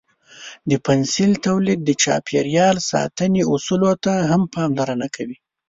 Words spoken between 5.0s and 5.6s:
کوي.